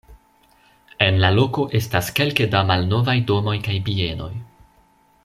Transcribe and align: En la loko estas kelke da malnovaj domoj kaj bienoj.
En 1.07 1.19
la 1.23 1.29
loko 1.35 1.65
estas 1.81 2.09
kelke 2.21 2.49
da 2.57 2.65
malnovaj 2.71 3.17
domoj 3.33 3.57
kaj 3.69 3.77
bienoj. 3.91 4.31